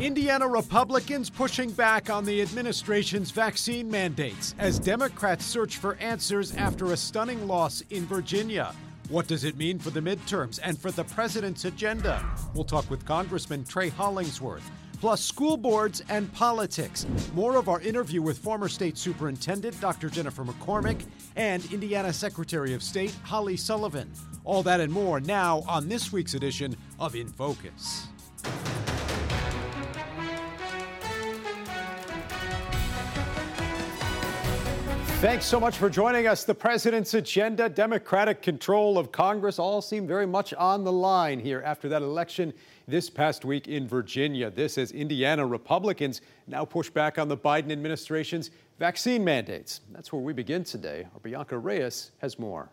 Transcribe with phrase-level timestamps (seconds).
[0.00, 6.92] Indiana Republicans pushing back on the administration's vaccine mandates as Democrats search for answers after
[6.92, 8.74] a stunning loss in Virginia.
[9.08, 12.22] What does it mean for the midterms and for the president's agenda?
[12.52, 14.70] We'll talk with Congressman Trey Hollingsworth.
[15.00, 17.06] Plus, school boards and politics.
[17.34, 20.10] More of our interview with former state superintendent Dr.
[20.10, 21.06] Jennifer McCormick
[21.36, 24.12] and Indiana Secretary of State Holly Sullivan.
[24.44, 28.08] All that and more now on this week's edition of In Focus.
[35.20, 36.44] Thanks so much for joining us.
[36.44, 41.62] The president's agenda, Democratic control of Congress, all seem very much on the line here
[41.64, 42.52] after that election
[42.86, 44.50] this past week in Virginia.
[44.50, 49.80] This as Indiana Republicans now push back on the Biden administration's vaccine mandates.
[49.90, 51.06] That's where we begin today.
[51.14, 52.68] Our Bianca Reyes has more.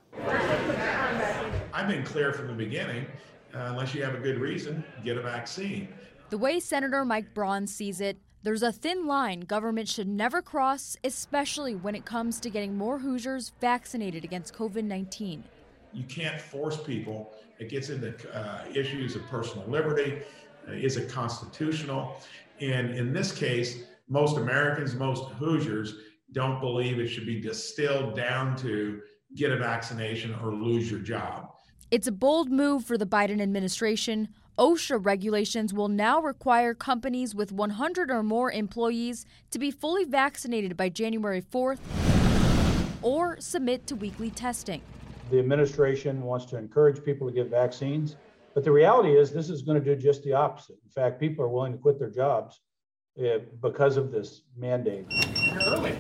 [1.73, 3.05] I've been clear from the beginning
[3.53, 5.87] uh, unless you have a good reason, get a vaccine.
[6.29, 10.98] The way Senator Mike Braun sees it, there's a thin line government should never cross,
[11.04, 15.43] especially when it comes to getting more Hoosiers vaccinated against COVID 19.
[15.93, 17.34] You can't force people.
[17.59, 20.21] It gets into uh, issues of personal liberty.
[20.68, 22.18] Uh, is it constitutional?
[22.59, 25.96] And in this case, most Americans, most Hoosiers
[26.34, 29.01] don't believe it should be distilled down to
[29.35, 31.49] get a vaccination or lose your job.
[31.91, 37.51] It's a bold move for the Biden administration, OSHA regulations will now require companies with
[37.51, 41.79] 100 or more employees to be fully vaccinated by January 4th
[43.01, 44.84] or submit to weekly testing.
[45.31, 48.15] The administration wants to encourage people to get vaccines,
[48.54, 50.77] but the reality is this is going to do just the opposite.
[50.85, 52.59] In fact, people are willing to quit their jobs
[53.61, 55.05] because of this mandate.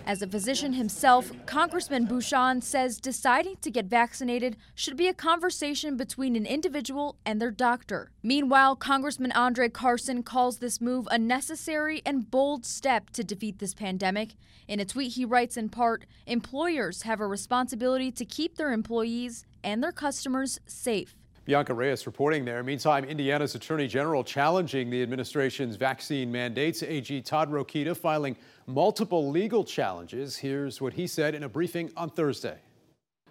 [0.07, 5.95] As a physician himself, Congressman Bucshon says deciding to get vaccinated should be a conversation
[5.95, 8.09] between an individual and their doctor.
[8.23, 13.75] Meanwhile, Congressman Andre Carson calls this move a necessary and bold step to defeat this
[13.75, 14.35] pandemic.
[14.67, 19.45] In a tweet, he writes in part Employers have a responsibility to keep their employees
[19.63, 21.15] and their customers safe.
[21.45, 22.63] Bianca Reyes reporting there.
[22.63, 26.81] Meantime, Indiana's Attorney General challenging the administration's vaccine mandates.
[26.81, 30.37] AG Todd Rokita filing multiple legal challenges.
[30.37, 32.59] Here's what he said in a briefing on Thursday.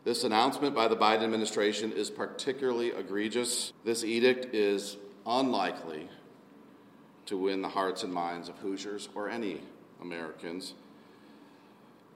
[0.05, 3.73] This announcement by the Biden administration is particularly egregious.
[3.83, 6.09] This edict is unlikely
[7.27, 9.61] to win the hearts and minds of Hoosiers or any
[10.03, 10.75] Americans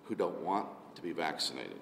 [0.04, 1.78] who don't want to be vaccinated.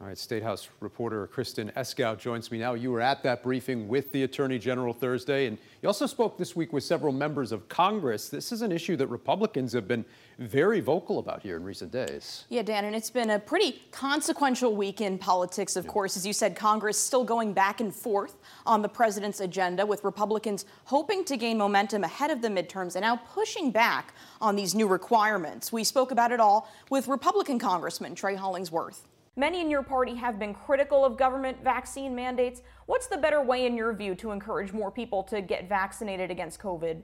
[0.00, 2.72] All right, State House reporter Kristen Eskow joins me now.
[2.72, 6.56] You were at that briefing with the Attorney General Thursday, and you also spoke this
[6.56, 8.30] week with several members of Congress.
[8.30, 10.06] This is an issue that Republicans have been
[10.38, 12.46] very vocal about here in recent days.
[12.48, 15.90] Yeah, Dan, and it's been a pretty consequential week in politics, of yeah.
[15.90, 16.16] course.
[16.16, 20.64] As you said, Congress still going back and forth on the president's agenda, with Republicans
[20.84, 24.88] hoping to gain momentum ahead of the midterms and now pushing back on these new
[24.88, 25.70] requirements.
[25.70, 29.06] We spoke about it all with Republican Congressman Trey Hollingsworth.
[29.36, 32.62] Many in your party have been critical of government vaccine mandates.
[32.86, 36.60] What's the better way, in your view, to encourage more people to get vaccinated against
[36.60, 37.02] COVID?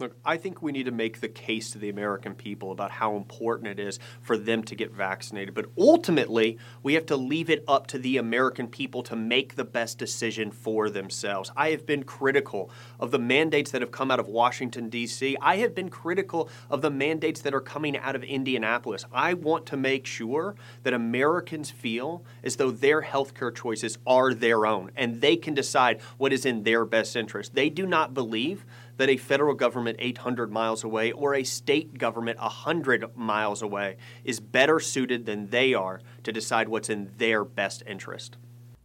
[0.00, 3.14] Look, I think we need to make the case to the American people about how
[3.14, 5.54] important it is for them to get vaccinated.
[5.54, 9.64] But ultimately, we have to leave it up to the American people to make the
[9.64, 11.52] best decision for themselves.
[11.56, 15.56] I have been critical of the mandates that have come out of Washington, D.C., I
[15.58, 19.04] have been critical of the mandates that are coming out of Indianapolis.
[19.12, 24.66] I want to make sure that Americans feel as though their healthcare choices are their
[24.66, 27.54] own and they can decide what is in their best interest.
[27.54, 28.64] They do not believe
[28.96, 34.40] that a federal government 800 miles away or a state government 100 miles away is
[34.40, 38.36] better suited than they are to decide what's in their best interest.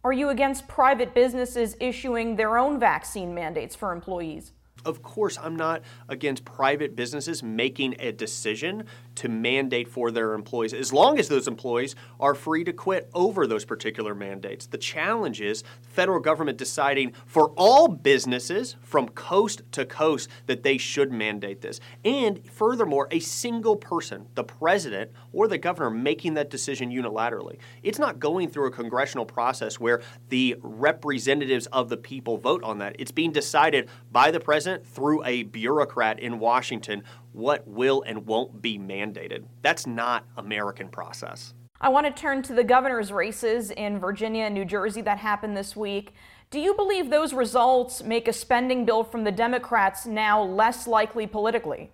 [0.02, 4.52] Are you against private businesses issuing their own vaccine mandates for employees?
[4.84, 8.86] Of course, I'm not against private businesses making a decision
[9.20, 13.46] to mandate for their employees as long as those employees are free to quit over
[13.46, 14.66] those particular mandates.
[14.66, 20.78] The challenge is federal government deciding for all businesses from coast to coast that they
[20.78, 21.80] should mandate this.
[22.02, 27.58] And furthermore, a single person, the president or the governor, making that decision unilaterally.
[27.82, 30.00] It's not going through a congressional process where
[30.30, 32.96] the representatives of the people vote on that.
[32.98, 38.60] It's being decided by the president through a bureaucrat in Washington what will and won't
[38.60, 39.44] be mandated.
[39.62, 41.54] That's not American process.
[41.80, 45.56] I want to turn to the governor's races in Virginia and New Jersey that happened
[45.56, 46.12] this week.
[46.50, 51.26] Do you believe those results make a spending bill from the Democrats now less likely
[51.26, 51.90] politically?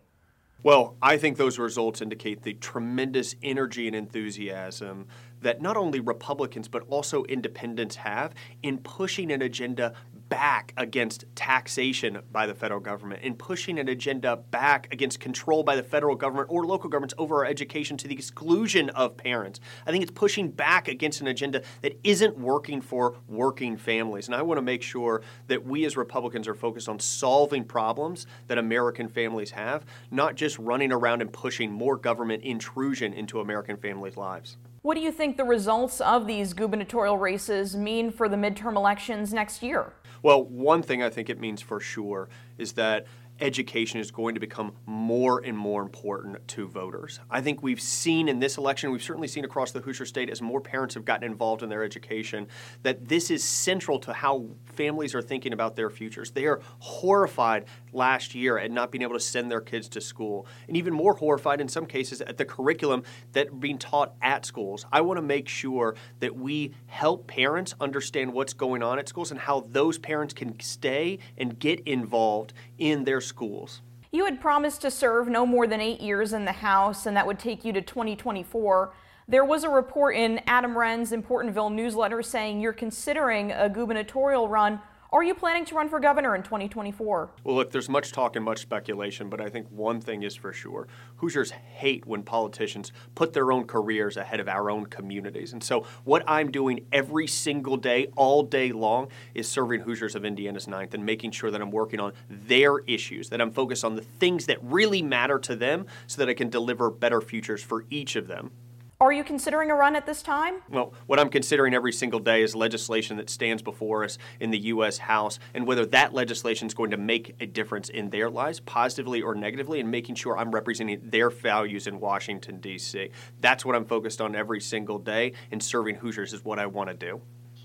[0.62, 5.06] Well, I think those results indicate the tremendous energy and enthusiasm
[5.40, 8.34] that not only Republicans but also independents have
[8.64, 9.92] in pushing an agenda
[10.28, 15.76] back against taxation by the federal government and pushing an agenda back against control by
[15.76, 19.60] the federal government or local governments over our education to the exclusion of parents.
[19.86, 24.26] I think it's pushing back against an agenda that isn't working for working families.
[24.26, 28.26] And I want to make sure that we as Republicans are focused on solving problems
[28.48, 33.76] that American families have, not just running around and pushing more government intrusion into American
[33.76, 34.56] families' lives.
[34.86, 39.34] What do you think the results of these gubernatorial races mean for the midterm elections
[39.34, 39.92] next year?
[40.22, 42.28] Well, one thing I think it means for sure
[42.58, 43.06] is that
[43.40, 47.20] education is going to become more and more important to voters.
[47.30, 50.40] I think we've seen in this election, we've certainly seen across the Hoosier State as
[50.40, 52.48] more parents have gotten involved in their education,
[52.82, 56.30] that this is central to how families are thinking about their futures.
[56.30, 57.66] They are horrified
[57.96, 61.14] last year at not being able to send their kids to school, and even more
[61.14, 63.02] horrified in some cases at the curriculum
[63.32, 64.86] that being taught at schools.
[64.92, 69.30] I want to make sure that we help parents understand what's going on at schools
[69.30, 73.82] and how those parents can stay and get involved in their schools.
[74.12, 77.26] You had promised to serve no more than eight years in the House, and that
[77.26, 78.92] would take you to 2024.
[79.28, 84.80] There was a report in Adam Wren's Importantville newsletter saying you're considering a gubernatorial run.
[85.12, 87.30] Are you planning to run for governor in 2024?
[87.44, 90.52] Well, look, there's much talk and much speculation, but I think one thing is for
[90.52, 90.88] sure.
[91.16, 95.52] Hoosiers hate when politicians put their own careers ahead of our own communities.
[95.52, 100.24] And so, what I'm doing every single day, all day long, is serving Hoosiers of
[100.24, 103.94] Indiana's Ninth and making sure that I'm working on their issues, that I'm focused on
[103.94, 107.84] the things that really matter to them so that I can deliver better futures for
[107.90, 108.50] each of them.
[108.98, 110.62] Are you considering a run at this time?
[110.70, 114.58] Well, what I'm considering every single day is legislation that stands before us in the
[114.58, 114.96] U.S.
[114.96, 119.20] House and whether that legislation is going to make a difference in their lives, positively
[119.20, 123.10] or negatively, and making sure I'm representing their values in Washington, D.C.
[123.42, 126.88] That's what I'm focused on every single day, and serving Hoosiers is what I want
[126.88, 127.20] to do.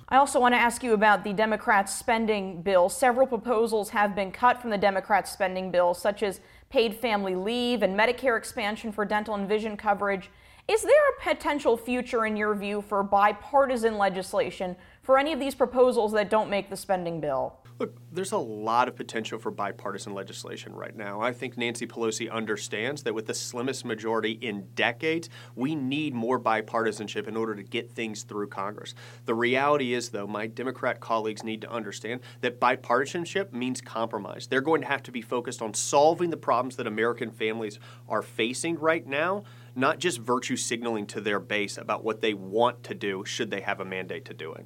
[0.10, 2.89] I also want to ask you about the Democrats' spending bill.
[2.89, 7.83] Several proposals have been cut from the Democrats' spending bill, such as paid family leave
[7.83, 10.30] and Medicare expansion for dental and vision coverage.
[10.71, 15.53] Is there a potential future, in your view, for bipartisan legislation for any of these
[15.53, 17.57] proposals that don't make the spending bill?
[17.77, 21.19] Look, there's a lot of potential for bipartisan legislation right now.
[21.19, 26.39] I think Nancy Pelosi understands that with the slimmest majority in decades, we need more
[26.39, 28.95] bipartisanship in order to get things through Congress.
[29.25, 34.47] The reality is, though, my Democrat colleagues need to understand that bipartisanship means compromise.
[34.47, 37.77] They're going to have to be focused on solving the problems that American families
[38.07, 39.44] are facing right now
[39.75, 43.62] not just virtue signaling to their base about what they want to do should they
[43.62, 44.65] have a mandate to do it.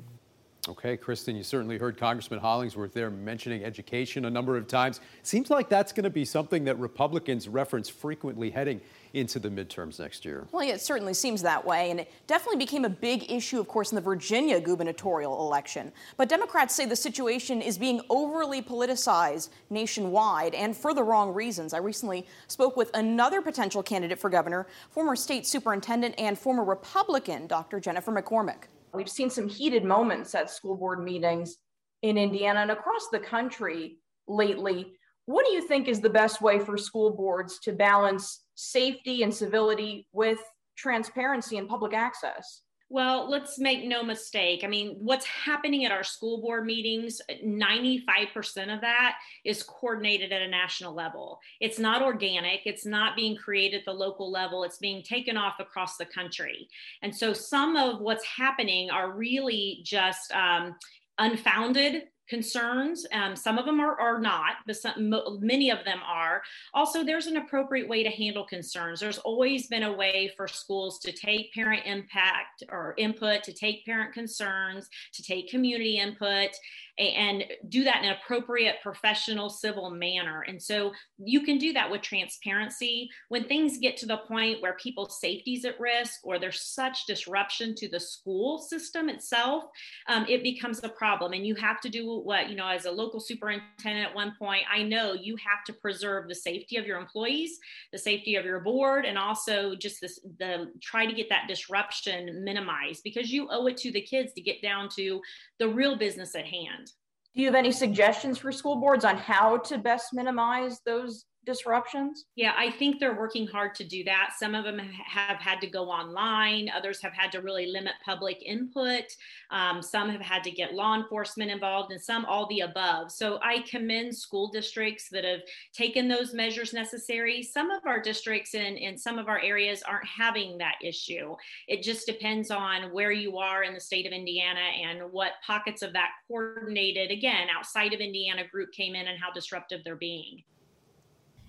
[0.68, 5.00] Okay, Kristen, you certainly heard Congressman Hollingsworth there mentioning education a number of times.
[5.22, 8.82] Seems like that's going to be something that Republicans reference frequently heading
[9.14, 10.48] into the midterms next year.
[10.52, 13.68] Well, yeah, it certainly seems that way, and it definitely became a big issue, of
[13.68, 15.92] course, in the Virginia gubernatorial election.
[16.18, 21.76] But Democrats say the situation is being overly politicized nationwide and for the wrong reasons.
[21.76, 27.46] I recently spoke with another potential candidate for governor, former state superintendent and former Republican,
[27.46, 27.80] Dr.
[27.80, 28.64] Jennifer McCormick.
[28.96, 31.58] We've seen some heated moments at school board meetings
[32.02, 33.98] in Indiana and across the country
[34.28, 34.94] lately.
[35.26, 39.34] What do you think is the best way for school boards to balance safety and
[39.34, 40.40] civility with
[40.78, 42.62] transparency and public access?
[42.90, 44.64] Well, let's make no mistake.
[44.64, 50.44] I mean, what's happening at our school board meetings, 95% of that is coordinated at
[50.44, 51.40] a national level.
[51.60, 55.56] It's not organic, it's not being created at the local level, it's being taken off
[55.60, 56.68] across the country.
[57.02, 60.76] And so some of what's happening are really just um,
[61.18, 63.06] unfounded concerns.
[63.12, 66.42] Um, some of them are, are not, but some, many of them are.
[66.74, 69.00] Also, there's an appropriate way to handle concerns.
[69.00, 73.86] There's always been a way for schools to take parent impact or input, to take
[73.86, 76.50] parent concerns, to take community input,
[76.98, 81.90] and do that in an appropriate professional civil manner and so you can do that
[81.90, 86.40] with transparency when things get to the point where people's safety is at risk or
[86.40, 89.66] there's such disruption to the school system itself
[90.08, 92.92] um, it becomes a problem and you have to do what you know as a
[92.92, 97.00] local superintendent at one point i know you have to preserve the safety of your
[97.00, 97.58] employees
[97.92, 102.44] the safety of your board and also just this the try to get that disruption
[102.44, 105.22] minimized because you owe it to the kids to get down to
[105.60, 106.92] the real business at hand.
[107.34, 112.26] Do you have any suggestions for school boards on how to best minimize those disruptions?
[112.36, 114.32] Yeah, I think they're working hard to do that.
[114.38, 118.42] Some of them have had to go online, others have had to really limit public
[118.44, 119.06] input.
[119.52, 123.12] Um, some have had to get law enforcement involved, and some all the above.
[123.12, 125.42] So I commend school districts that have
[125.74, 127.44] taken those measures necessary.
[127.44, 131.36] Some of our districts in, in some of our areas aren't having that issue.
[131.68, 135.82] It just depends on where you are in the state of Indiana and what pockets
[135.82, 140.44] of that coordinated, again, outside of Indiana group came in and how disruptive they're being.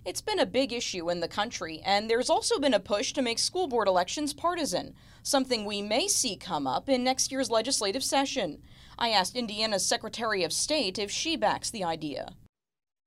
[0.06, 3.22] It's been a big issue in the country, and there's also been a push to
[3.22, 4.94] make school board elections partisan,
[5.24, 8.62] something we may see come up in next year's legislative session.
[9.00, 12.28] I asked Indiana's Secretary of State if she backs the idea.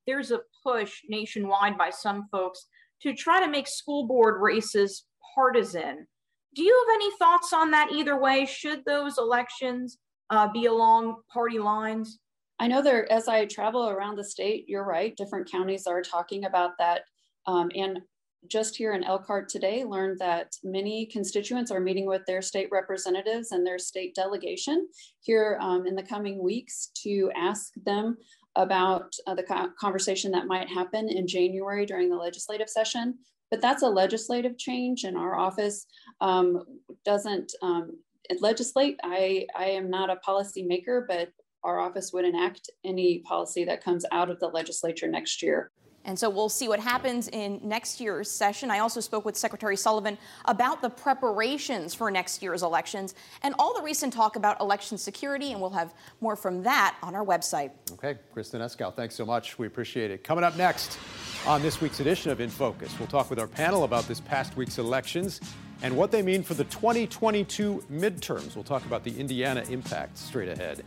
[0.08, 2.66] There's a push nationwide by some folks
[3.04, 6.06] to try to make school board races partisan.
[6.54, 8.46] Do you have any thoughts on that either way?
[8.46, 10.00] Should those elections
[10.32, 12.20] uh, be along party lines?
[12.60, 16.46] I know there, as I travel around the state, you're right, different counties are talking
[16.46, 17.04] about that.
[17.48, 18.00] Um, and
[18.48, 23.52] just here in Elkhart today, learned that many constituents are meeting with their state representatives
[23.52, 24.88] and their state delegation
[25.22, 28.18] here um, in the coming weeks to ask them
[28.56, 33.18] about uh, the conversation that might happen in January during the legislative session.
[33.52, 35.88] But that's a legislative change, and our office
[36.22, 36.64] um,
[37.04, 37.98] doesn't um,
[38.40, 39.00] legislate.
[39.04, 41.30] I, I am not a policy maker, but
[41.64, 45.72] our office would enact any policy that comes out of the legislature next year.
[46.06, 48.72] And so we'll see what happens in next year's session.
[48.72, 53.76] I also spoke with Secretary Sullivan about the preparations for next year's elections and all
[53.76, 57.72] the recent talk about election security, and we'll have more from that on our website.
[57.94, 59.60] Okay, Kristen Eskow, thanks so much.
[59.60, 60.24] We appreciate it.
[60.24, 60.98] Coming up next
[61.46, 64.56] on this week's edition of In Focus, we'll talk with our panel about this past
[64.56, 65.42] week's elections
[65.82, 68.56] and what they mean for the 2022 midterms.
[68.56, 70.84] We'll talk about the Indiana impact straight ahead.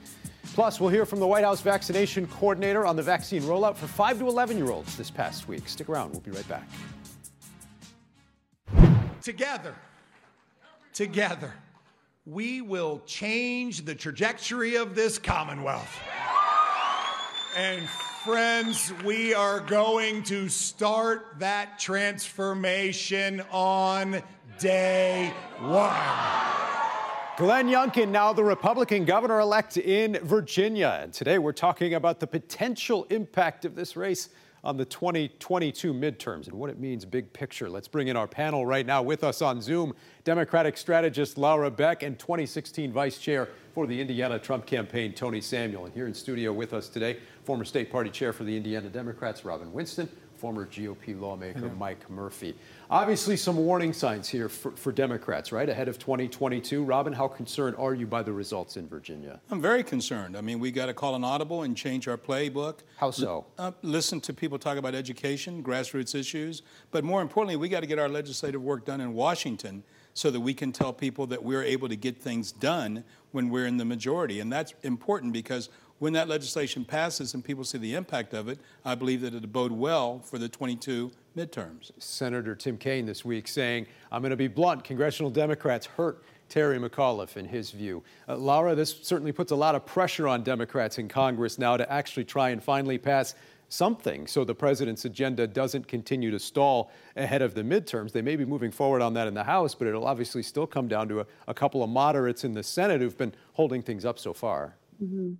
[0.54, 4.18] Plus, we'll hear from the White House vaccination coordinator on the vaccine rollout for 5
[4.18, 5.66] to 11 year olds this past week.
[5.66, 6.68] Stick around, we'll be right back.
[9.23, 9.75] Together,
[10.92, 11.54] together,
[12.26, 15.99] we will change the trajectory of this Commonwealth.
[17.56, 17.88] And
[18.25, 24.23] friends, we are going to start that transformation on
[24.59, 26.62] day one.
[27.39, 31.01] Glenn Youngkin, now the Republican governor elect in Virginia.
[31.03, 34.29] And today we're talking about the potential impact of this race
[34.62, 37.71] on the 2022 midterms and what it means big picture.
[37.71, 42.03] Let's bring in our panel right now with us on Zoom Democratic strategist Laura Beck
[42.03, 45.87] and 2016 vice chair for the Indiana Trump campaign, Tony Samuel.
[45.87, 49.43] And here in studio with us today, former state party chair for the Indiana Democrats,
[49.43, 51.71] Robin Winston, former GOP lawmaker.
[51.79, 52.55] Mike Murphy.
[52.93, 56.85] Obviously, some warning signs here for, for, Democrats, right, ahead of 2022.
[56.85, 59.41] Robin, how concerned are you by the results in Virginia?
[59.51, 60.37] I'm very concerned.
[60.37, 62.81] I mean, we got to call an audible and change our playbook.
[62.99, 63.47] How so?
[63.57, 67.87] Uh, listen to people talk about education, grassroots issues, but more importantly, we got to
[67.87, 71.63] get our legislative work done in Washington so that we can tell people that we're
[71.63, 74.41] able to get things done when we're in the majority.
[74.41, 78.59] And that's important because when that legislation passes and people see the impact of it,
[78.85, 81.91] I believe that it'll bode well for the 22 midterms.
[81.99, 86.79] Senator Tim Kaine this week saying, I'm going to be blunt, congressional Democrats hurt Terry
[86.79, 88.03] McAuliffe in his view.
[88.29, 91.91] Uh, Laura, this certainly puts a lot of pressure on Democrats in Congress now to
[91.91, 93.35] actually try and finally pass
[93.71, 98.12] something so the president's agenda doesn't continue to stall ahead of the midterms.
[98.12, 100.89] They may be moving forward on that in the House, but it'll obviously still come
[100.89, 104.19] down to a, a couple of moderates in the Senate who've been holding things up
[104.19, 104.75] so far.
[105.02, 105.32] Mm-hmm.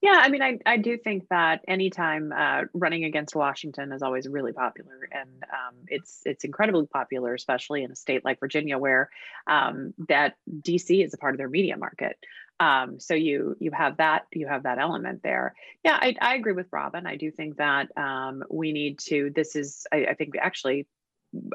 [0.00, 4.26] Yeah, I mean, I, I do think that anytime uh, running against Washington is always
[4.26, 9.10] really popular, and um, it's it's incredibly popular, especially in a state like Virginia, where
[9.46, 12.16] um, that DC is a part of their media market.
[12.60, 15.54] Um, so you you have that you have that element there.
[15.84, 17.06] Yeah, I, I agree with Robin.
[17.06, 19.30] I do think that um, we need to.
[19.34, 20.86] This is I, I think actually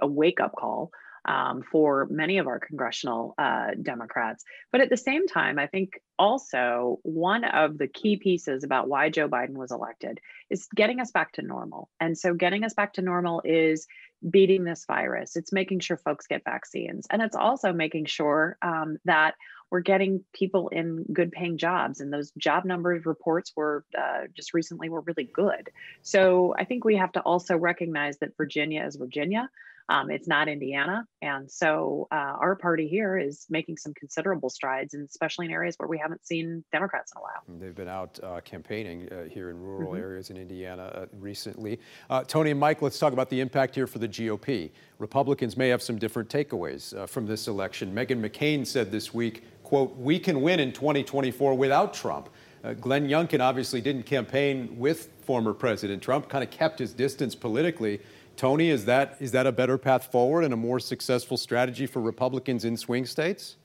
[0.01, 0.91] a wake up call
[1.25, 4.43] um, for many of our congressional uh, Democrats.
[4.71, 9.09] But at the same time, I think also one of the key pieces about why
[9.09, 11.89] Joe Biden was elected is getting us back to normal.
[11.99, 13.87] And so getting us back to normal is
[14.29, 18.97] beating this virus, it's making sure folks get vaccines, and it's also making sure um,
[19.05, 19.35] that
[19.75, 24.53] we're getting people in good paying jobs and those job numbers reports were uh, just
[24.53, 25.69] recently were really good
[26.01, 29.49] so i think we have to also recognize that virginia is virginia
[29.87, 31.05] um, it's not Indiana.
[31.21, 35.75] And so uh, our party here is making some considerable strides, and especially in areas
[35.77, 37.59] where we haven't seen Democrats in a while.
[37.59, 40.01] They've been out uh, campaigning uh, here in rural mm-hmm.
[40.01, 41.79] areas in Indiana uh, recently.
[42.09, 44.71] Uh, Tony and Mike, let's talk about the impact here for the GOP.
[44.99, 47.93] Republicans may have some different takeaways uh, from this election.
[47.93, 52.29] Meghan McCain said this week, quote, we can win in 2024 without Trump.
[52.63, 57.35] Uh, Glenn Youngkin obviously didn't campaign with former President Trump, kind of kept his distance
[57.35, 57.99] politically.
[58.37, 62.01] Tony, is that is that a better path forward and a more successful strategy for
[62.01, 63.57] Republicans in swing states?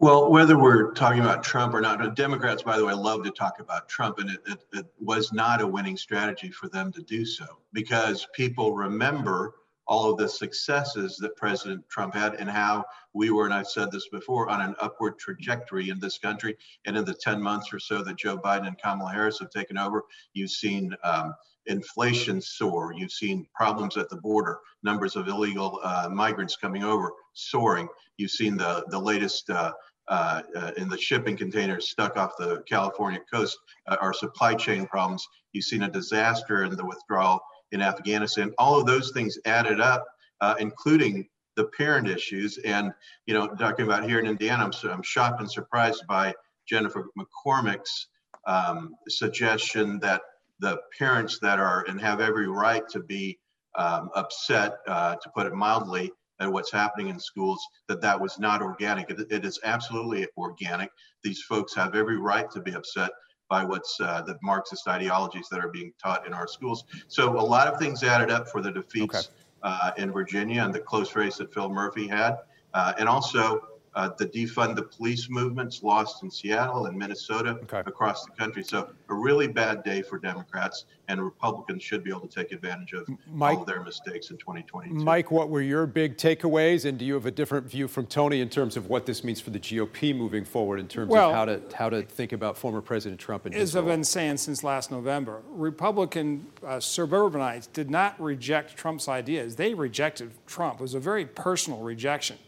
[0.00, 3.60] Well, whether we're talking about Trump or not, Democrats, by the way, love to talk
[3.60, 7.24] about Trump, and it, it, it was not a winning strategy for them to do
[7.24, 9.54] so because people remember
[9.86, 13.90] all of the successes that President Trump had and how we were, and I've said
[13.90, 16.56] this before, on an upward trajectory in this country.
[16.86, 19.78] And in the 10 months or so that Joe Biden and Kamala Harris have taken
[19.78, 21.34] over, you've seen um,
[21.66, 22.92] inflation soar.
[22.96, 27.88] You've seen problems at the border, numbers of illegal uh, migrants coming over soaring.
[28.16, 29.72] You've seen the, the latest uh,
[30.06, 33.56] uh, uh in the shipping containers stuck off the California coast,
[33.88, 35.26] uh, our supply chain problems.
[35.52, 37.40] You've seen a disaster in the withdrawal
[37.74, 38.52] in Afghanistan.
[38.56, 40.06] All of those things added up,
[40.40, 42.58] uh, including the parent issues.
[42.58, 42.92] And,
[43.26, 46.34] you know, talking about here in Indiana, I'm, I'm shocked and surprised by
[46.68, 48.08] Jennifer McCormick's
[48.46, 50.22] um, suggestion that
[50.60, 53.38] the parents that are and have every right to be
[53.76, 58.38] um, upset, uh, to put it mildly, at what's happening in schools, that that was
[58.40, 59.08] not organic.
[59.10, 60.90] it, it is absolutely organic.
[61.22, 63.10] These folks have every right to be upset
[63.48, 66.84] by what's uh, the Marxist ideologies that are being taught in our schools.
[67.08, 69.26] So a lot of things added up for the defeats okay.
[69.62, 72.38] uh, in Virginia and the close race that Phil Murphy had,
[72.72, 73.60] uh, and also
[73.94, 77.82] uh, the defund the police movements lost in Seattle and Minnesota okay.
[77.86, 78.64] across the country.
[78.64, 82.92] So a really bad day for Democrats, and Republicans should be able to take advantage
[82.92, 84.94] of Mike, all of their mistakes in 2022.
[84.94, 88.40] Mike, what were your big takeaways, and do you have a different view from Tony
[88.40, 91.36] in terms of what this means for the GOP moving forward in terms well, of
[91.36, 94.64] how to how to think about former President Trump and as I've been saying since
[94.64, 100.80] last November, Republican uh, suburbanites did not reject Trump's ideas; they rejected Trump.
[100.80, 102.38] It was a very personal rejection.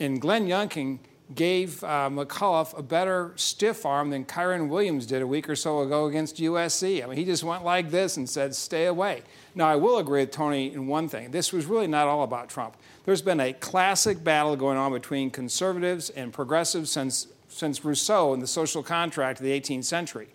[0.00, 0.98] And Glenn Youngkin
[1.34, 6.06] gave uh, a better stiff arm than Kyren Williams did a week or so ago
[6.06, 7.02] against USC.
[7.02, 9.22] I mean, he just went like this and said, stay away.
[9.54, 11.30] Now, I will agree with Tony in one thing.
[11.30, 12.76] This was really not all about Trump.
[13.04, 18.42] There's been a classic battle going on between conservatives and progressives since, since Rousseau and
[18.42, 20.28] the social contract of the 18th century.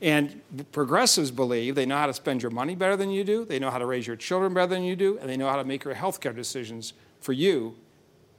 [0.00, 0.40] And
[0.72, 3.70] progressives believe they know how to spend your money better than you do, they know
[3.70, 5.84] how to raise your children better than you do, and they know how to make
[5.84, 7.76] your health care decisions for you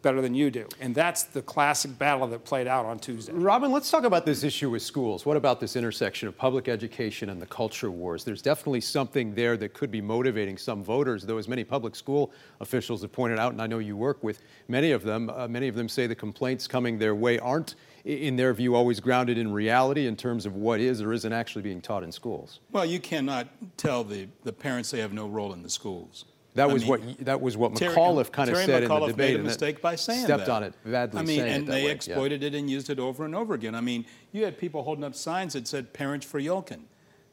[0.06, 0.68] better than you do.
[0.80, 3.34] And that's the classic battle that played out on Tuesday.
[3.34, 5.26] Robin, let's talk about this issue with schools.
[5.26, 8.24] What about this intersection of public education and the culture wars?
[8.24, 12.32] There's definitely something there that could be motivating some voters, though, as many public school
[12.62, 15.68] officials have pointed out, and I know you work with many of them, uh, many
[15.68, 17.74] of them say the complaints coming their way aren't,
[18.06, 21.64] in their view, always grounded in reality in terms of what is or isn't actually
[21.64, 22.60] being taught in schools.
[22.72, 26.26] Well, you cannot tell the, the parents they have no role in the schools.
[26.56, 29.32] That was mean, what that was what McAuliffe kind of said McAuliffe in the debate.
[29.34, 30.52] Made a mistake by saying stepped that.
[30.52, 31.20] on it badly.
[31.20, 31.92] I mean, and they way.
[31.92, 32.48] exploited yeah.
[32.48, 33.76] it and used it over and over again.
[33.76, 36.80] I mean, you had people holding up signs that said "Parents for Youngkin."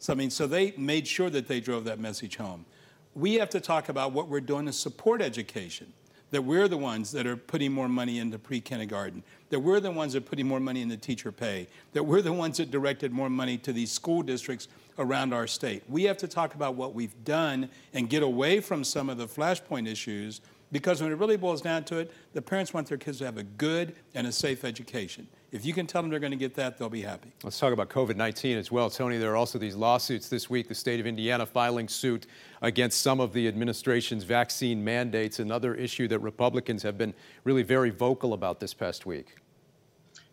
[0.00, 2.66] So I mean, so they made sure that they drove that message home.
[3.14, 5.92] We have to talk about what we're doing to support education.
[6.32, 9.22] That we're the ones that are putting more money into pre-kindergarten.
[9.50, 11.68] That we're the ones that are putting more money into teacher pay.
[11.92, 14.66] That we're the ones that directed more money to these school districts
[14.98, 15.84] around our state.
[15.88, 19.26] We have to talk about what we've done and get away from some of the
[19.26, 20.40] flashpoint issues
[20.72, 23.36] because when it really boils down to it, the parents want their kids to have
[23.36, 25.28] a good and a safe education.
[25.52, 27.30] If you can tell them they're going to get that, they'll be happy.
[27.44, 28.88] Let's talk about COVID 19 as well.
[28.88, 30.66] Tony, there are also these lawsuits this week.
[30.66, 32.26] The state of Indiana filing suit
[32.62, 37.12] against some of the administration's vaccine mandates, another issue that Republicans have been
[37.44, 39.36] really very vocal about this past week.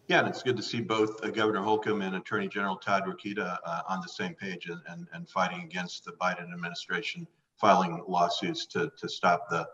[0.08, 3.58] Yeah, and it's good to see both uh, Governor Holcomb and Attorney General Todd Rokita
[3.66, 7.28] uh, on the same page and, and, and, fighting against the Biden administration
[7.58, 9.68] filing lawsuits to, to stop the,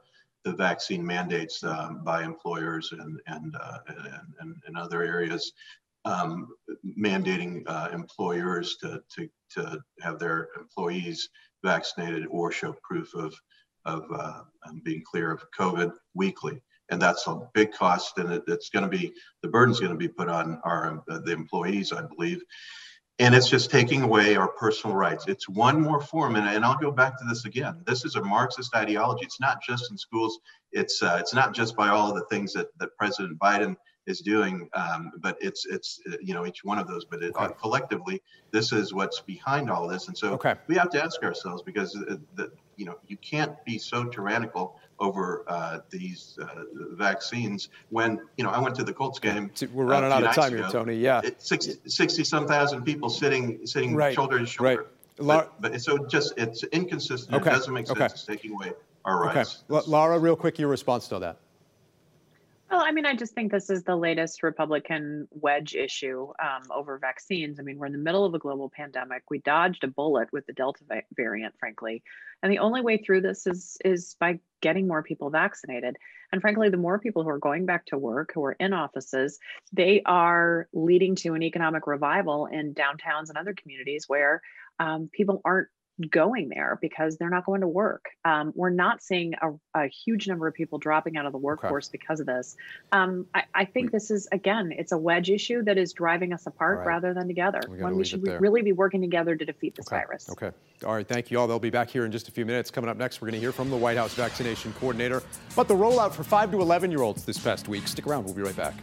[0.45, 3.79] the vaccine mandates um, by employers and, and, uh,
[4.39, 5.51] and, and, other areas,
[6.05, 6.47] um,
[6.97, 11.29] mandating uh, employers to, to, to have their employees
[11.63, 13.33] vaccinated or show proof of,
[13.85, 14.41] of uh,
[14.83, 16.61] being clear of COVID weekly.
[16.89, 19.97] And that's a big cost and it, it's going to be the burden's going to
[19.97, 22.43] be put on our the employees i believe
[23.19, 25.25] and it's just taking away our personal rights.
[25.27, 27.81] It's one more form and, and i'll go back to this again.
[27.85, 29.25] This is a marxist ideology.
[29.25, 30.39] It's not just in schools.
[30.71, 33.75] It's uh, it's not just by all of the things that, that president biden
[34.05, 37.45] is doing um, but it's it's you know each one of those but it, okay.
[37.45, 38.21] uh, collectively
[38.55, 40.07] this is what's behind all this.
[40.07, 40.55] And so okay.
[40.67, 44.79] we have to ask ourselves because uh, the, you know you can't be so tyrannical
[44.99, 49.51] over uh, these uh, vaccines when you know I went to the Colts game.
[49.73, 50.63] We're running out of time ago.
[50.63, 50.95] here, Tony.
[50.95, 54.13] Yeah, 60, 60 some thousand people sitting sitting right.
[54.13, 54.77] shoulder to shoulder.
[54.77, 54.87] Right.
[55.17, 57.35] But, but, so just it's inconsistent.
[57.35, 57.49] Okay.
[57.49, 57.97] It doesn't make sense.
[57.97, 58.05] Okay.
[58.05, 58.73] It's taking away
[59.05, 59.63] our rights.
[59.69, 59.81] Okay.
[59.87, 61.37] Laura, real quick, your response to that.
[62.69, 66.97] Well, I mean, I just think this is the latest Republican wedge issue um, over
[66.97, 67.59] vaccines.
[67.59, 69.23] I mean, we're in the middle of a global pandemic.
[69.29, 70.83] We dodged a bullet with the Delta
[71.15, 72.01] variant, frankly,
[72.41, 75.95] and the only way through this is is by getting more people vaccinated.
[76.31, 79.39] And frankly, the more people who are going back to work, who are in offices,
[79.71, 84.41] they are leading to an economic revival in downtowns and other communities where
[84.79, 85.67] um, people aren't
[86.09, 88.09] going there because they're not going to work.
[88.25, 91.87] Um, we're not seeing a, a, huge number of people dropping out of the workforce
[91.87, 91.97] okay.
[91.99, 92.57] because of this.
[92.91, 96.45] Um, I, I, think this is, again, it's a wedge issue that is driving us
[96.47, 96.87] apart right.
[96.87, 100.03] rather than together when we should really be working together to defeat this okay.
[100.03, 100.29] virus.
[100.29, 100.51] Okay.
[100.85, 101.07] All right.
[101.07, 101.47] Thank you all.
[101.47, 102.69] They'll be back here in just a few minutes.
[102.69, 105.75] Coming up next, we're going to hear from the White House vaccination coordinator about the
[105.75, 107.87] rollout for 5 to 11 year olds this past week.
[107.87, 108.25] Stick around.
[108.25, 108.73] We'll be right back.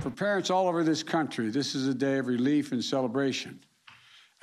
[0.00, 3.60] For parents all over this country, this is a day of relief and celebration.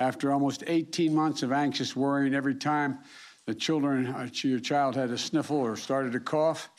[0.00, 3.00] After almost 18 months of anxious worrying every time
[3.46, 6.70] the children, uh, your child had a sniffle or started to cough,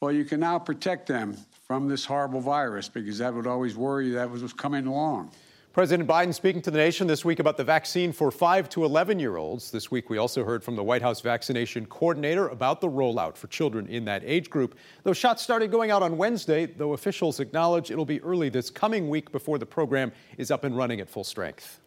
[0.00, 1.36] well, you can now protect them
[1.68, 5.30] from this horrible virus because that would always worry that was coming along.
[5.72, 9.20] President Biden speaking to the nation this week about the vaccine for 5 to 11
[9.20, 9.70] year olds.
[9.70, 13.46] This week, we also heard from the White House vaccination coordinator about the rollout for
[13.46, 14.76] children in that age group.
[15.04, 19.08] Those shots started going out on Wednesday, though officials acknowledge it'll be early this coming
[19.08, 21.80] week before the program is up and running at full strength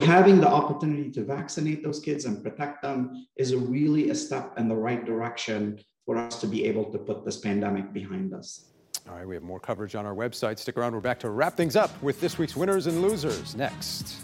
[0.00, 4.58] having the opportunity to vaccinate those kids and protect them is a really a step
[4.58, 8.66] in the right direction for us to be able to put this pandemic behind us.
[9.08, 10.58] All right, we have more coverage on our website.
[10.58, 10.94] Stick around.
[10.94, 14.16] We're back to wrap things up with this week's winners and losers next.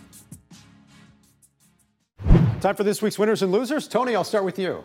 [2.60, 3.88] Time for this week's winners and losers.
[3.88, 4.84] Tony, I'll start with you.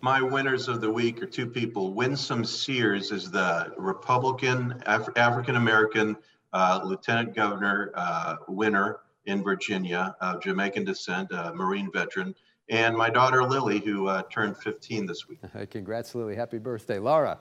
[0.00, 1.92] My winners of the week are two people.
[1.94, 6.16] Winsome Sears is the Republican Af- African American
[6.52, 12.34] uh, Lieutenant Governor uh, winner in Virginia of Jamaican descent, a Marine veteran,
[12.68, 15.40] and my daughter Lily, who uh, turned 15 this week.
[15.70, 16.34] Congrats, Lily.
[16.34, 16.98] Happy birthday.
[16.98, 17.38] Laura.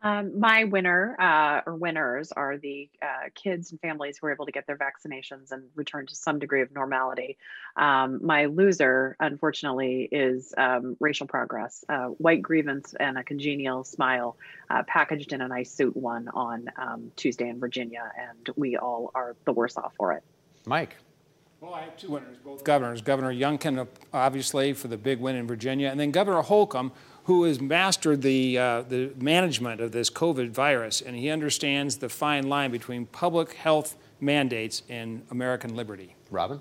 [0.00, 4.46] Um, my winner uh, or winners are the uh, kids and families who were able
[4.46, 7.36] to get their vaccinations and return to some degree of normality.
[7.76, 11.84] Um, my loser, unfortunately, is um, racial progress.
[11.88, 14.36] Uh, white grievance and a congenial smile
[14.70, 19.10] uh, packaged in a nice suit won on um, Tuesday in Virginia, and we all
[19.16, 20.22] are the worse off for it.
[20.64, 20.96] Mike.
[21.60, 23.02] Well, I have two winners, both governors.
[23.02, 26.92] Governor Youngkin, obviously, for the big win in Virginia, and then Governor Holcomb,
[27.28, 32.08] who has mastered the, uh, the management of this COVID virus, and he understands the
[32.08, 36.16] fine line between public health mandates and American liberty.
[36.30, 36.58] Robin?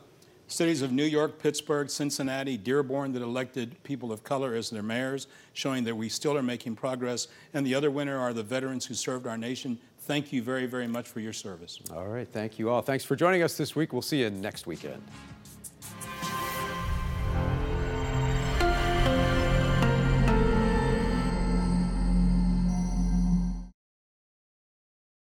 [0.48, 5.28] Cities of New York, Pittsburgh, Cincinnati, Dearborn that elected people of color as their mayors,
[5.54, 7.30] showing that we still are making progress.
[7.54, 9.80] And the other winner are the veterans who served our nation.
[10.00, 11.80] Thank you very, very much for your service.
[11.94, 12.28] All right.
[12.28, 12.82] Thank you all.
[12.82, 13.94] Thanks for joining us this week.
[13.94, 15.02] We'll see you next weekend.